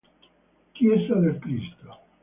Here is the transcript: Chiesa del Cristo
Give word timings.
Chiesa 0.73 1.13
del 1.19 1.37
Cristo 1.41 1.95